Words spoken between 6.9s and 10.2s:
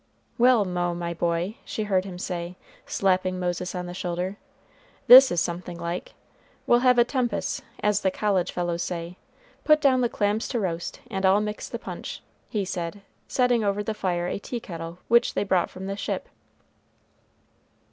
a 'tempus,' as the college fellows say, put down the